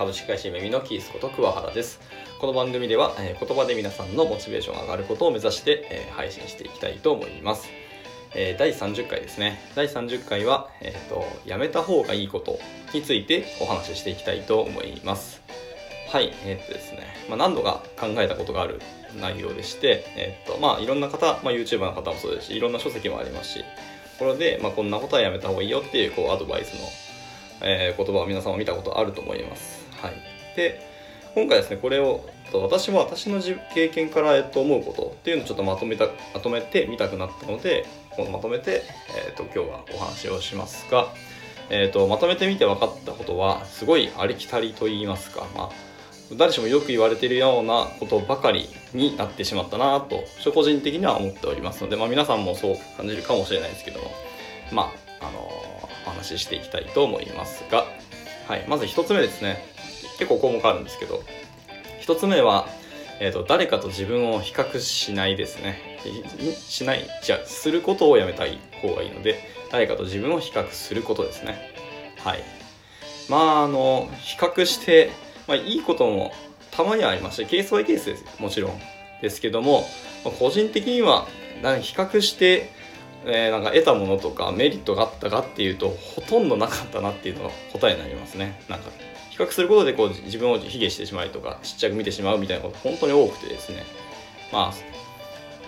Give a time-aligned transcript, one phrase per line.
[0.00, 2.00] 株式会社めみのキースこと桑原です。
[2.38, 7.68] この番組では、えー言葉で皆さんのモチベーションが上がることを目指して、えー配信していきたいと思います、
[8.34, 9.60] えー第30回ですね。
[9.74, 12.58] 第30回は、えーとやめた方がいいこと
[12.94, 15.42] についてお話ししていきたいと思います。
[16.08, 18.80] はいえーっとですね、まあ、何度か考えたことがある
[19.20, 23.64] 内容でして、えーっとまあ、いろんな方、まあ、YouTuber の方もそうですしいろんな書籍もありますし
[24.18, 26.88] これで、まあ、こんなことはやめた方がいいよっていうこうアドバイスの
[27.68, 29.79] えー言葉を皆さんも見たことあると思います。
[30.02, 30.80] はい、で
[31.34, 33.40] 今回ですねこれを私も私の
[33.74, 38.82] 経験から、えっと、思うことっていうのをちょっとまとめたまとめてみたくなったのでこのまとめて、
[39.28, 41.06] えー、と今日はお話をしますが、
[41.70, 45.70] えー、とまとめてみて分かったことはすごいありきたりと言いますか、まあ、
[46.36, 54.10] 誰しもよく言われているようなことばかりになってしまったなと個人的には思っておりますので、まあ、皆さんもそう感じるかもしれないですけども
[54.72, 55.38] まああの
[56.06, 57.84] お話ししていきたいと思いますが、
[58.48, 59.69] はい、まず1つ目ですね。
[60.20, 61.22] 結構項目あるんですけど
[62.02, 62.68] 1つ目は、
[63.20, 65.98] えーと誰かと自分を比較しないですね。
[66.54, 71.58] しないじゃあすることをやめたい方がいいので誰かと自分を比較することですね。
[72.18, 72.42] はい。
[73.28, 75.10] まああの比較して、
[75.46, 76.32] まあ、いいことも
[76.70, 78.80] たまにはありましてケースバイケースですもちろん。
[79.22, 79.86] ですけども、
[80.24, 81.26] まあ個人的には
[81.62, 82.70] なんか比較して
[83.26, 88.62] えーなんか得たものとかメリットがあったかっていうとほとんどなかったなっていうのが答えになりますね。
[88.68, 88.90] なんか
[89.40, 93.84] 較することでこう自分を卑下してしまいとかちっちゃく見てしまうみたいなこと本当に多くてですね。
[94.52, 94.90] まあ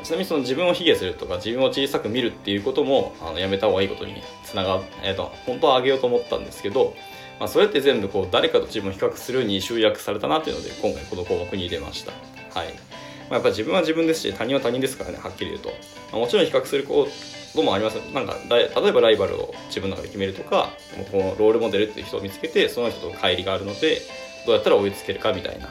[0.03, 6.95] ちなみにその自分を卑下するとか自分を小さく見るっていうこともあのやめた方がいいことにつながる、えー、と本当はあげようと思ったんですけど、
[7.39, 12.13] まあ、それって全部こう誰かと自分を比較するに集約されたなっていうので今回この項目に入れました。
[12.59, 12.75] はい。
[13.33, 15.71] まあ、やっぱ自分は自分ですし他人は他人ですからねはっきり言うと、
[16.13, 17.09] まあもちろん比較するこ
[17.55, 17.95] ともあります。
[18.13, 20.69] なんか例えばライバルを自分の中で決めるとか
[20.99, 24.03] もうこのロールモデルっていう人を見つけてその人と乖離があるので
[24.45, 25.71] どうやったら追いつけるかみたいなっ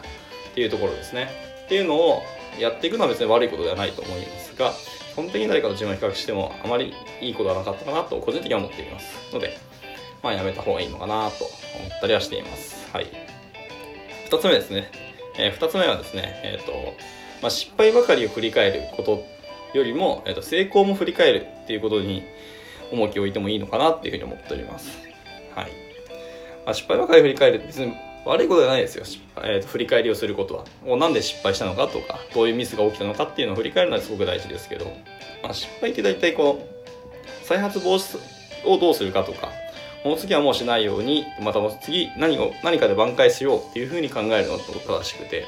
[0.56, 1.30] ていうところですね。
[1.66, 2.24] っていうのを
[2.60, 4.74] やっていくのは別に悪いことではないと思いますが
[5.14, 9.56] 基本的に誰かと自分を比較してもあまりいいことはなかったかなと個人的には思っていますので
[10.24, 11.54] まあやめた方がいいのかなと思
[11.96, 12.90] ったりはしています。
[12.92, 13.08] はい。
[14.32, 14.90] 2つ目ですね、
[15.38, 16.72] え2つ目はですねえっ、と
[17.42, 19.24] まあ、失敗ばかりを振り返ること
[19.74, 22.24] よりも、えー、と成功も振り返るっていうことに
[22.92, 24.98] 重きを置いてもいいのかなっていうふうに思っております。
[25.56, 25.72] はい。
[26.66, 27.94] まあ、失敗ばかり振り返る別に
[28.26, 29.04] 悪いことじゃないですよ、
[29.38, 30.66] えーと振り返りをすることは。
[30.86, 34.86] もうなんで失敗したのかとか、どういうミスが起きたのかっていうのを振り返るのはすごく大事ですけど、
[35.42, 38.20] まあ、失敗って大体こう、再発防止
[38.68, 39.50] をどうするかとか、
[40.04, 45.46] この次はもうしないように、また次何を何かで挽回しようっていうふうに考えるのが正しくて、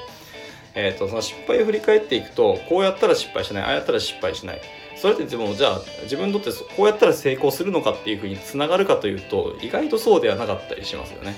[0.75, 4.61] えー、とその失敗を振り返っていくとこうやったら失敗しないああやったら失敗しない。
[4.95, 11.35] それってでもじゃあ自分にとってこうやったら成功するのかっていうふうにつながるかというと意外とそうではなかったりしますよね。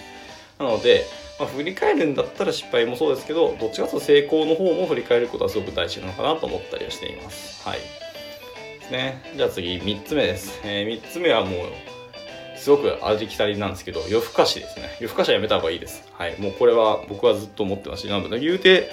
[0.60, 1.06] なので、
[1.40, 7.68] まあ、振り返るんだったら失敗もそうですけどどっちかというと成功の方も振り返ることはすごく大事なのかなと思ったりはしています。
[7.68, 7.80] はい。
[7.80, 9.22] ですね。
[9.36, 11.52] じゃあ次3つ目です、え3つ目はもう
[12.58, 14.96] すごくありきたりなんですけど夜更かしですね。
[15.00, 16.08] 夜更かしはやめた方がいいです。
[16.14, 16.40] はい。
[16.40, 18.04] もうこれは僕はずっと思ってます。
[18.04, 18.90] しなので言うて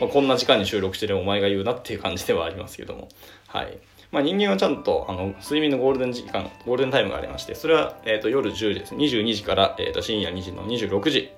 [0.00, 3.08] まあ、こんな時間に収録してるお前が言うなっていう感じではありますけども、
[3.46, 3.78] はい。
[4.10, 8.94] まあ、人間はちゃんとあの睡眠のゴールデン時間、ゴールデンタイムがありまして、それは、えー、と夜10時です。
[8.94, 11.30] 22時から、えー、と深夜2時の26時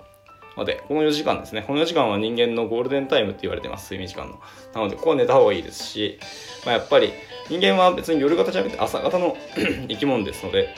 [0.56, 1.64] まで、この4時間ですね。
[1.66, 4.40] この4時間は人間のゴールデンタイムって言われてます、睡眠時間の。
[4.74, 6.18] なので、ここは寝た方がいいですし、
[6.64, 7.12] まあ、やっぱり
[7.48, 9.36] 人間は別に夜型じゃなくて朝型の
[9.88, 10.74] 生き物ですので、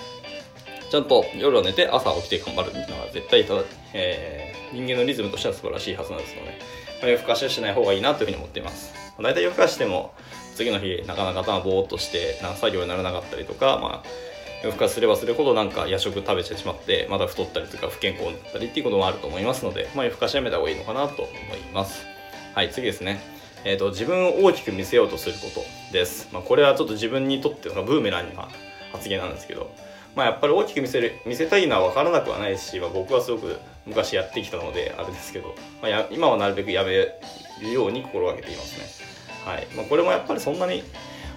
[0.90, 3.62] ちゃんと夜は寝て朝起きて頑張るってのは絶対ただ、
[3.92, 6.58] えー人間のリズムとしては素晴らしいはずなんですので、
[7.02, 8.92] 夜更かしはしない方がいいなというふうに思っています。
[9.20, 10.14] 大体夜更かしても
[10.54, 14.08] 次の日なかなか頭ぼーっとしてな作業にならなかったりとか、まあ、
[14.64, 22.04] 夜更かしすればするほどなんか夜食食べてしまってまた太ったりとか不健康になったりっていうこともあると思いますので、まあ、夜更かしやめた方がいいのかなと思います。
[22.54, 23.20] はい、次ですね。
[23.64, 26.28] えー、と自分を大きく見せようとすることです。
[26.32, 28.48] まあ、これはちょっと自分にとってのブーメランな
[28.92, 29.70] 発言なんですけど、
[30.16, 33.58] まあ、やっぱり大きく見せる見せたいのは分からなくはないし、まあ、僕はすごく
[33.88, 38.86] 昔やってきたのであれですけど、まあ、や今はなるべくやめるように心がけていますね。
[39.44, 40.82] はいまあ、これもやっぱりそんなに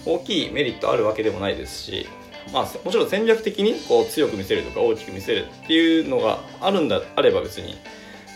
[0.06, 2.08] 大きいメリットあるわけでもないですし、
[2.52, 7.78] まあ、もちろん戦略的にこう強く見せるとか大きく見せるっていうのがあるんだあれば別に、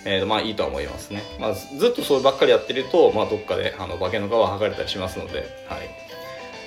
[0.05, 1.21] えーまあいいとは思いますね。
[1.39, 6.04] まあ、ずっとそればっかりやってると、まあ、どっかであの化けの皮を剥がれたりしますので、はい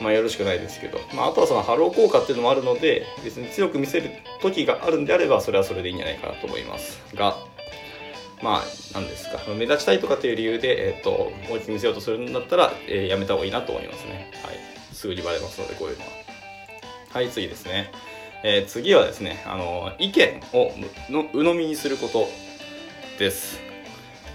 [0.00, 4.10] まあ、よろしくないですけど、まあ、あとはそのハロー効果っていうのもあるので別に強く見せる
[4.40, 7.36] 時があるんであればそれはそれでいいんじゃないかなと思いますが。
[8.42, 8.62] まあ
[8.94, 9.38] 何ですか。
[9.52, 16.10] 目立ちたいとかっていう理由で、えー、と大きく見せようとするんだったら、えーやめた方がいいなと思いますね、はい、すぐにバレますのでこういうのは。
[17.10, 17.90] はい次ですね、
[18.44, 20.72] えー次はですねあの意見を
[21.10, 22.28] の鵜呑みにすること
[23.18, 23.67] です。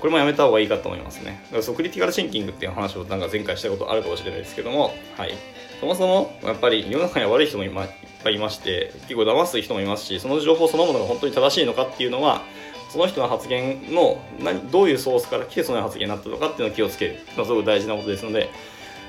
[0.04, 1.40] これもやめた方がいいかと思いますね。
[1.46, 5.34] だからそうクリティカルシンキングっていう話をなんか前回したことあるかもしれないですけどもはい。
[5.80, 7.90] そもそもやっぱり世の中には悪い人もい,、ま、いっ
[8.22, 12.42] ぱいいまして結構騙す人もいますしその情報そのものが本当に正しいのかっていうのは
[12.90, 17.20] その人の発言の何どういうソースから来てその発言になったのかっていうのを気をつける。
[17.38, 18.50] のすごく大事なことですので、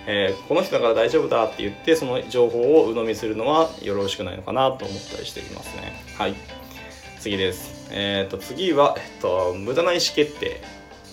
[0.07, 5.93] えー、この人だから大丈夫だって言ってその情報を鵜呑みするのはよろしくないのかなと思ったりしていますね。
[6.17, 6.35] はい。
[7.19, 7.89] 次です。
[7.91, 10.61] えっ、ー、と次は、えっと、無駄な意思決定。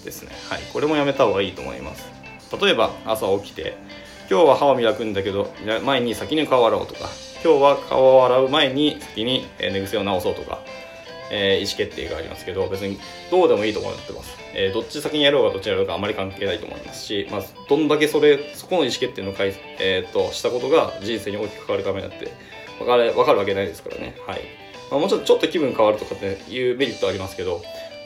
[0.04, 0.32] ですね。
[0.50, 0.62] はい。
[0.74, 2.22] これもやめた方がいいと思います。
[2.60, 3.76] 例えば朝起きて
[4.30, 5.54] 今日は歯を磨くんだけど
[5.84, 7.10] 前に先に顔を洗おうとか
[7.44, 10.60] 今日は顔を洗う前に先に寝癖を直そうとか、
[11.32, 13.00] えー、意思決定がありますけど別に
[13.30, 22.32] どうでもいいと思ってます、えー、どっち先にやろうがどっちやろうがあまり関係ないと思いますし、まあ、どんだけそれそこの意思決定のかい、えーと、としたことが人生に大きく関わるかになって
[22.80, 24.16] 分かる分かるわけないですからね。
[24.26, 24.42] はい、
[24.90, 27.62] まあ、もちろんちょっと気分変わるとかっていうメリットありますけど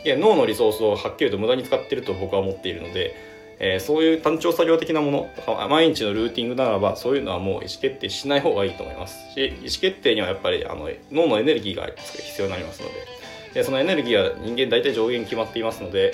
[0.06, 3.16] いや脳のリソースをはっきりと無駄に使ってると僕は思っているので、
[3.58, 5.30] えー、そういう単調作業的なもの
[5.68, 12.94] 毎日のルーティングならばそういうのはもう意思決定しない方がいいと思いますし意思決定にはやっぱりあの脳のエネルギーが必要になりますので
[13.56, 16.14] でそのエネルギーは人間大体上限決まっていますので、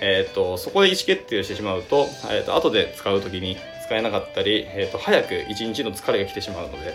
[0.00, 6.94] えーと、そこで意思決定をしてしまうと,、えーと、後で使う時に使えなかったり、えーと、早く一日の疲れが来てしまうので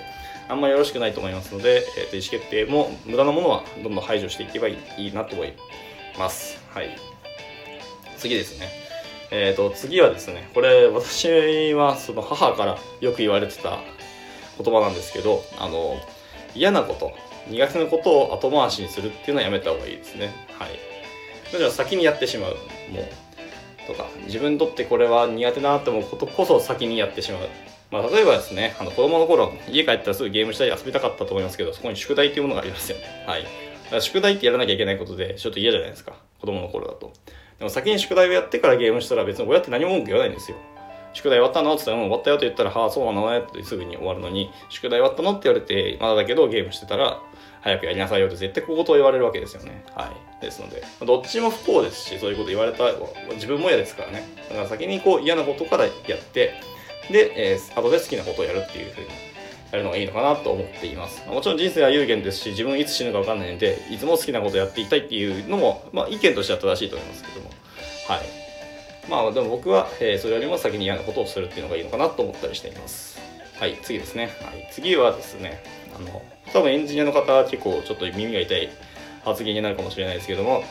[0.49, 5.91] あんまりよろしくないと思いますので、えー、と意思決定も無駄なものはどんどん排除していけばいいなと思います。
[6.17, 7.11] ますはい
[8.21, 8.69] 次ですね。
[9.31, 13.79] えっ、ー、と、次はですね、これ、私はその母からよく言われてた
[14.63, 15.97] 言葉なんですけど、あの、
[16.53, 17.13] 嫌なこと、
[17.49, 20.33] 苦手なことを後回しにするっていうのはやめた方がいいですね。
[20.59, 20.79] はい。
[21.49, 22.51] それは先にやってしまう。
[22.91, 23.87] もう。
[23.87, 27.41] とか、自分にとってこれは苦手だなって思うことこそ先にやってしまう。
[27.89, 33.03] まあ、例えばですね、あの子供の頃、家帰ったらすぐゲームしたり遊びたかったと思いますけど、そこに宿題っていうものがありますよね。
[33.25, 33.70] はい。
[33.99, 36.13] 宿題ってやらなきゃいけないことで、ちょっと嫌じゃないですか。
[36.39, 37.11] 子供の頃だと。
[37.59, 40.57] でも先に宿題をやってからゲームしたら別に親って何も文句言わないんですよ。
[41.13, 41.75] 宿題終わったの？
[41.75, 45.31] って言ったら、もう、終わったよって言ったら、はあ、そうなのねってすぐに終わるのに、宿題終わったの？
[45.31, 47.19] って言われて、まだだけどゲームしてたら、
[47.61, 49.83] 早くやりなさいよって絶対小言を言われるわけですよね。
[49.93, 50.41] はい。
[50.41, 52.85] ですので、どっちも不幸ですし、そういうこと言われた
[53.33, 54.27] 自分も嫌ですからね。
[54.49, 55.91] だから先にこう嫌なことからやっ
[56.33, 56.53] て、
[57.11, 59.07] で、えー、後で好きなことをやるっていうふうに
[59.71, 61.27] やるのがいいのかなと思っています。
[61.27, 67.49] もちろん人生は有限ですし、自分いつ死ぬか分かんないので、いつも好きなことやっていきたいっていうのも、まあ意見としては正しいと思いますけども。
[68.07, 68.41] はい。
[69.09, 73.19] まあでも僕は、えー、それよりも先に嫌なことをするっていうのがいいのかなと思ったりしています。
[73.59, 74.29] はい、次ですね。
[74.43, 75.63] はい、次はですね、
[75.95, 76.21] あの、
[76.51, 78.69] 多分エンジニアの方は結構ちょっと耳が痛い
[79.23, 80.63] 発言になるかもしれないですけども、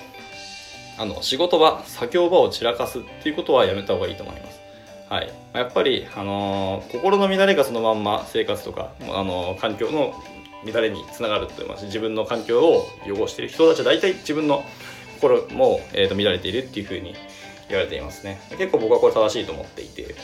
[0.99, 4.59] あの、仕事場、作業場を散らかすっていうことはやめた方がいいと思います。
[5.10, 10.14] はい、やっぱり、あのー、心の乱れがそのまんま生活とか、あのー、環境の
[10.64, 14.64] 乱れにつながると言います自分の環境を汚している人たちは大体自分の
[15.20, 17.14] 心も、えーと、乱れているっていうふうに
[17.68, 18.40] 言われていますね。
[18.56, 20.14] 結構僕はこれ正しいと思っていて。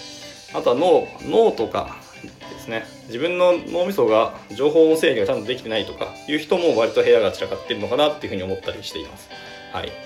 [0.54, 2.84] あとは脳脳とかですね。
[3.08, 9.28] 自分の脳みそが情報の整理がちゃんとできてないとかいう人も割と部屋が散らかってるのかなっていうふうに思ったりしています。
[9.72, 10.05] はい。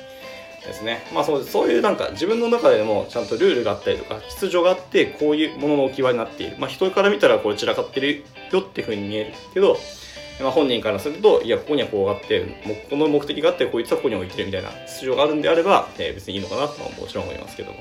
[0.66, 1.02] ですね。
[1.12, 6.56] まあそうそういうなんか自分の中でもちゃんとルールがあったりとか秩序があってこういうものの置き場になっている。
[6.58, 9.78] まあ人から見たらこれ散らかってるよっていうふうに見えるけど、
[10.40, 12.46] まあ、本人からするといやここにはこうあって
[12.88, 17.78] この目的があってこいつはここに置いてるみたいな秩序があるんであれば、えー、別にいいのかなとはもちろん思いますけども。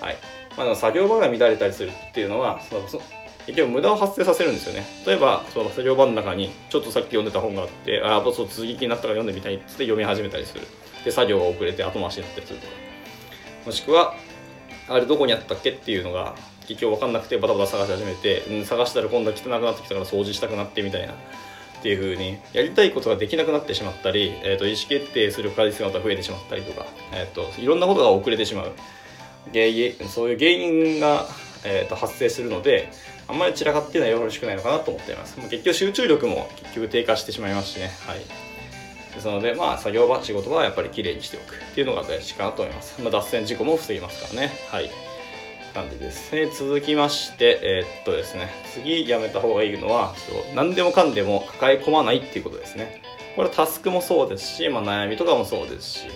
[0.00, 0.16] はい。
[0.56, 3.00] まあ、作業場が乱れたりするっていうのはそのそ
[3.48, 4.84] 結局無駄を発生させるんですよね。
[5.06, 10.66] 例えば、その作業場の中に、ちょっとさっき読んでた本があって、ああ、そう続きになったから読んでみたいっつって読み始めたりする。
[11.04, 12.72] で作業が遅れて後回しになったりするとか。
[13.66, 14.14] もしくは
[14.88, 16.34] あれどこにあったっけっていうのが
[16.66, 21.14] 結局分かんなくてバタバタ探し始めて、うん、探したら今度は汚くなってきたから掃除したくなってみたいな。
[21.78, 28.72] っていう風にやりたいことができなくなってしまったり、えーと、意思決定する回数が増えてしまったりとか、えーと、いろんなことが遅れてしまう。
[29.52, 31.26] 原因そういう原因が、
[31.64, 32.90] えーと、発生するので
[33.28, 37.90] あんまり散らかっていうのはよろしくないのかなと思っています結局集中力も結局低下してしまいますしね。
[38.06, 38.47] はい。
[39.18, 43.00] ですので、まあ、作業場、仕事はやっぱりきれいにしておくっていうのが大事かなと思います。
[43.02, 44.52] まあ、脱線事故も防ぎますからね。
[44.70, 44.90] はい。
[45.74, 46.30] 感じです。
[46.32, 53.02] で続きまして、えー、っとですね、次やめた方がいいのは、そう何でもかんでも抱え込まないっていうことですね。
[53.36, 56.06] これタスクもそうですし、まあ、悩みとかもそうですし、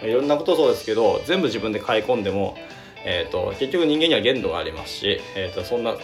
[0.00, 2.56] まあ、いろんなことそうですけど、全部自分で買い込んでも、
[3.04, 5.96] えー、っと、結局人間には限度がありますし、えー、っと、そんな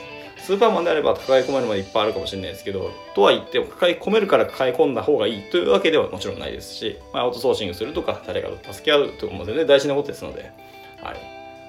[0.45, 10.53] スーパーマンであれば抱え込めるまでいっぱいあるかもしれないですけど、とは言っても抱え込めるから抱え込んだ方がいいというわけではもちろんないですし、まあ、アウトソーシングするとか、誰かと助け合うというのも全然大事なことですので、
[11.03, 11.17] はい。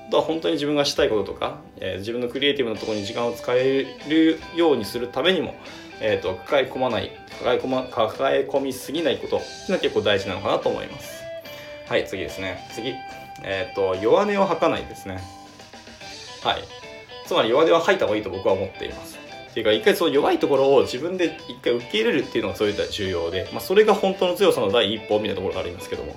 [0.08, 5.56] あとは本当に自分がしたいこととか、えー、自分のクリエイティブなところに時間を使えるようにするためにも、
[6.02, 11.24] えーと、抱え込まない抱え込,、ま、抱え込みすぎないことっていうのは結構大事なのかなと思います。
[11.88, 12.96] はい次ですね次
[13.44, 15.20] えっ、ー、と弱音を吐かないですね
[16.44, 16.85] はい
[17.26, 19.18] つまり弱音は吐いた方がいいと僕は思っています。
[19.50, 26.16] っていうか一回その弱いところを自分で一回受け入れるっていうのがそういった重要で、まあ、それが本当の強さの第一歩みたいなところがありますけども。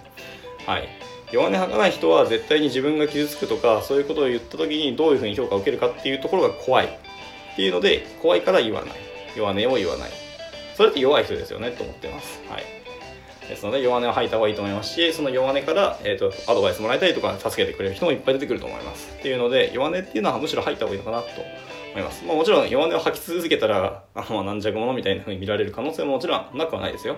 [0.66, 0.88] はい。
[1.30, 6.86] 弱音吐かない人は絶対に自分が傷つくとかそういうことを言った時にどういうふうに評価を受けるかっていうところが怖い。
[6.86, 6.90] っ
[7.56, 8.90] ていうので怖いから言わない。
[9.36, 10.10] 弱音を言わない。
[10.76, 12.40] それって弱い人ですよねと思ってます。
[12.48, 12.77] はい。
[13.48, 19.10] ですので弱音を吐いた方がいいと思いますしその弱音から、えーと、アドバイスもらいたいとか助けてくれる人もいっぱい出てくると思います。
[19.18, 21.28] っていうので弱音っていうのはむしろ吐いた方がいいのかなと
[21.92, 27.16] 思います、まあ、もちろん弱音を吐き続けたらあ、まあ、軟弱者みたいな風に見られる可能性ももちろんなくはないですよ。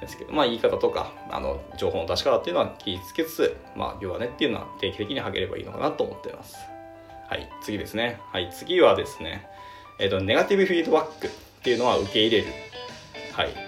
[0.00, 6.56] ですけど、まあ、言い方とかあの情報の出し方っていうのは気をつけつつ、まあ、弱音っていうのは定期的に吐ければいいのかなと思っています。
[7.28, 8.20] はい次ですね。
[8.32, 9.46] はい次はですね
[9.98, 11.30] えっ、ー、とネガティブフィードバックっ
[11.62, 12.48] ていうのは受け入れる。
[13.32, 13.63] はい。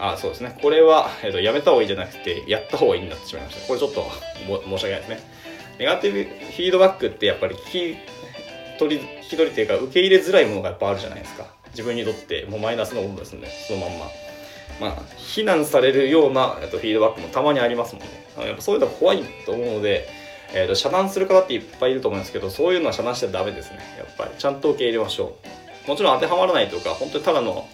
[0.00, 0.58] あそうですね。
[0.60, 3.66] これは、えーと、やめた方がいいじゃなくてやった方がいいになってしまいました。
[3.66, 4.10] これちょっと
[4.64, 5.20] 申し訳ないですね。
[5.78, 7.96] ネガティブフィードバックってやっぱり聞き
[8.78, 11.46] 取り聞き取りっていうか受け入れづらいものがやっぱあるじゃないですか。
[11.70, 13.48] 自分にとってもうマイナスのものですね。
[13.68, 14.06] そのまんま。
[14.80, 18.08] まあ非難されるような、えっと、フィードバックもたまにありますもんね。
[18.38, 20.08] あやっぱそういうのは怖いと思うので
[20.52, 23.78] えーと、遮断する方っていっぱいいると思うんですけどそういうのは遮断しちゃダメですね。
[23.98, 24.30] やっぱり。
[24.36, 25.36] ちゃんと受け入れましょ
[25.86, 25.88] う。
[25.88, 27.68] もちろん当てはまらないとか本当にただの、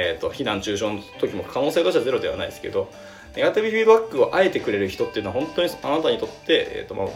[0.00, 2.88] えーと、非難中傷の時も可能性としてはゼロではないですけど
[3.34, 7.06] ネガティブフィードバックをあえてくれる人っていうのは本当にあなたにとって、えーとまあ、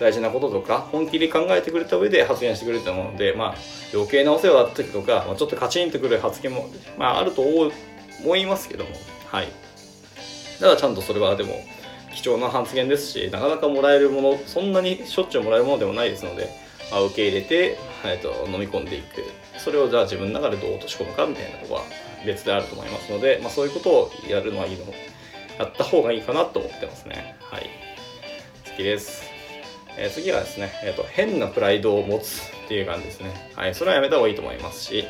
[0.00, 3.54] 大事なこととか本気で考えてくれた上で発言してくれると思うので、まあ、
[3.92, 6.66] 余計なお世話だったりとか、まあ、ちょっとカチンとくる発言も、
[6.98, 8.90] まあ、あると思いますけども
[9.30, 9.48] はい。
[10.60, 11.54] だからちゃんとそれはでも
[12.14, 16.48] 貴重な発言ですしなかなかもらえるものそんなにしょっちゅうもらえるものでもないですので、
[16.90, 19.24] まあ、受け入れて、えーと、飲み込んでいく。
[19.58, 21.82] それをじゃあ自分の中でどう落とし込むかみたいなのは
[22.26, 24.84] 別であると思いますので、まあ、そういうことをやるのはいいの
[25.58, 27.36] やった方がいいかなと思ってますね。
[27.40, 27.70] はい。
[28.64, 29.24] 次です、
[29.98, 33.50] えー、次はですね、えーと変なプライドを持つっていう感じですね。
[33.54, 33.74] はい。
[33.74, 35.04] それはやめた方がいいと思いますし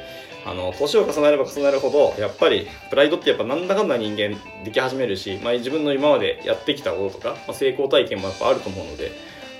[0.44, 9.12] あの年を重ねれば重ねるほどやっぱりプライドってやっぱなんだかんだ人間でき始めるし、まあ、自分の今までやってきたこととか、まあ、成功体験もやっぱあると思うので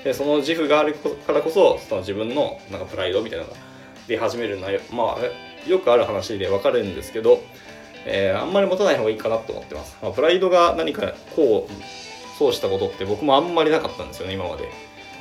[0.04, 3.56] でその自負があるからこそその自分のなんかプライドみたいなのが
[4.08, 7.40] 出始めるのは、まあ、よくある話で分かるんですけど、
[8.04, 14.68] えー、あんまり持たない方がいいかなと思ってます、まあ、プライドが何かこうそうしたことって僕もあんまりなかったんですよね今まで。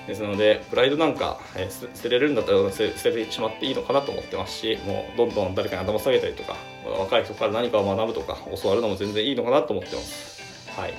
[0.08, 6.56] ですのでプライドなんか、えー、捨てれるんだったら捨ててしまっていいのかなと思ってますしもうどんどん誰かに頭下げたりとか
[7.00, 10.42] 若い人から何かを学ぶとか教わるのも全然いいのかなと思ってます。
[10.76, 10.94] はい。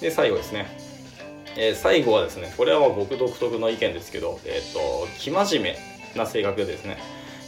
[0.00, 0.66] で最後ですね、
[1.56, 6.98] えー、最後はですねこれは僕独特の意見ですけどえっ、ー、と生真面目な性格ですね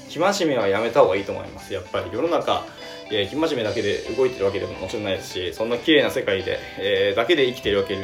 [0.09, 2.65] 生真面目はやめた方がいいと思いますやっぱり世の中
[3.09, 7.97] えー、生真面目だけで動いてるわけでももちろんないですしそんな綺麗な世界で、えー、だけで生きてるわけ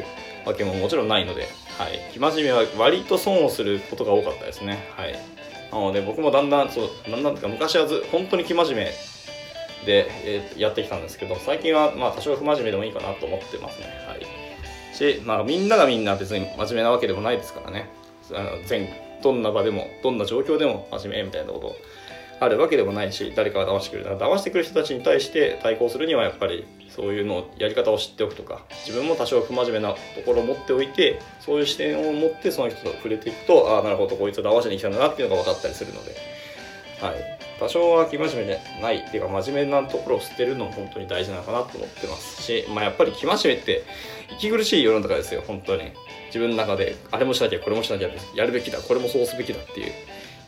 [0.45, 4.89] わけももちろんないので、はい、生真面目は割と損をすることが多かったですね。
[4.97, 5.13] はい、
[5.71, 8.83] なので僕もだんだんそうだんだんか昔はず本当に生真面目
[9.85, 13.85] で、えー、やってきたんですけど最近はまあ多少不真面目でもいいかなと思ってますね。
[14.07, 14.42] はい、
[15.03, 17.89] し、まあ、みんながみんな別に真面目なわけでもないですからね。
[18.33, 18.87] あの全
[19.21, 21.75] どんな場でもどんな状況でも真面目みたいなこと
[22.39, 36.15] あるわけでもないし誰かが騙してくる騙してくる人たちに対して対抗するにはやっぱりそういうのやり方を知っておくとか自分も多少不真面目なところを持っておいてそういう視点を持ってその人と触れていくとああなるほどこいつは騙しに来たんだなっていうのが分かったりするので、
[37.01, 43.83] はい、多少は生真面目じゃないっていうか真面目なところを捨てるのも本当に大事なのかなと思ってますし、まあ、やっぱり生真面目って
[44.37, 45.91] 息苦しい世の中ですよ本当に。
[46.27, 49.93] 自分の中であれもしなきゃこれもしなきゃやるべきだこれもそうすべきだっていう。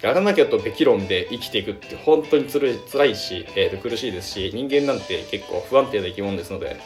[0.01, 6.77] やらなきゃとべき論で生きていくって本当につる辛いし、えー、と苦しいですし人間なんて結構不安定な生き物ですので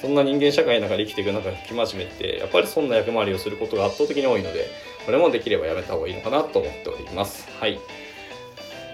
[0.00, 4.68] そんな人間社会の中で生きていく中で生真面目ってやっぱりそんな役回りをすることが圧倒的に多いので
[5.06, 7.48] これもできればやめた方がいいのかなと思っております。
[7.58, 7.80] はい。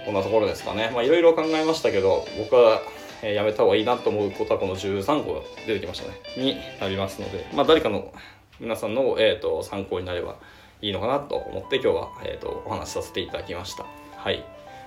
[0.04, 2.80] こんなところですかねまあいろいろ考えましたけど僕は
[3.22, 8.12] やめた方がいいなと思うことはこの13個出てきましたねになりますのでまあ誰かの
[8.60, 10.36] 皆さんの、えーと参考になれば
[10.82, 13.86] いいのかなと思って今日は、えーと、お話しさせていただきました。
[14.16, 14.44] はい。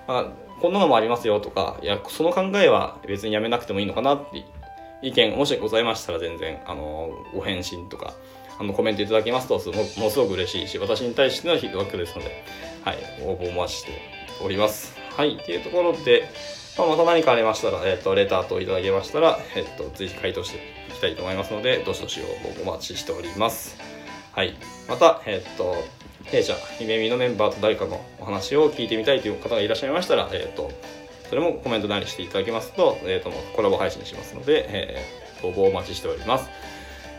[0.08, 0.26] まあ、
[0.62, 4.46] こんなのもありますよとか、いや、その考えは別にやめなくてもいいのかなって
[5.02, 8.14] 意見、もしございましたら全然、あの、ご返信とか、
[8.60, 12.44] あの、コメントいただけますとも、ものすごく嬉しいし、私に対してのフィードバックですので、
[12.84, 13.92] はい、応募お待ちして
[14.44, 15.05] おります。
[15.16, 16.30] はい、っていうところで、
[16.78, 20.58] まあ、また何かありましたら、えっ、ー、と、レターといただけましたら、えっ、ー、と、随時回答して
[20.90, 23.78] いきたいと思いますので、どしどし応募お待ちしております。
[24.34, 24.56] はい。
[24.90, 25.76] また、えー、っと、
[26.26, 30.72] 弊社、姫美のメンバーと誰かのお話を聞いてみたいという方がいらっしゃいましたら、え、っと、
[31.30, 36.50] それもコメントなりしていただけますと、え、っと、コラボ配信しますので、えー、応募お待ちしております。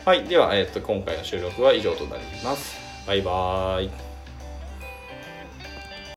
[0.06, 4.05] はいでは、えー、と今回の収録は以上となりますバイバーイ